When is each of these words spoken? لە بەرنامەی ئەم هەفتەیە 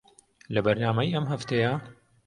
لە 0.53 0.59
بەرنامەی 0.65 1.13
ئەم 1.15 1.25
هەفتەیە 1.31 1.73